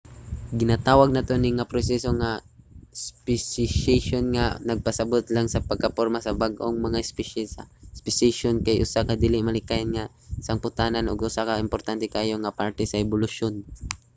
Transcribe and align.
ginatawag 0.59 1.09
nato 1.13 1.33
ni 1.39 1.49
nga 1.57 1.69
proseso 1.71 2.09
nga 2.19 2.31
speciation 3.07 4.23
nga 4.35 4.45
nagapasabot 4.67 5.23
lang 5.35 5.47
sa 5.49 5.63
pagkaporma 5.69 6.19
sa 6.21 6.37
bag-ong 6.41 6.77
mga 6.87 7.01
espisye. 7.05 7.43
ang 7.59 7.69
speciation 7.99 8.55
kay 8.65 8.77
usa 8.85 9.07
ka 9.07 9.13
dili 9.23 9.37
malikayan 9.47 9.89
nga 9.95 10.03
sangputanan 10.47 11.09
ug 11.11 11.25
usa 11.29 11.47
ka 11.47 11.63
importante 11.65 12.05
kaayo 12.13 12.35
nga 12.39 12.55
parte 12.59 12.83
sa 12.87 12.99
ebolusyon 13.05 13.53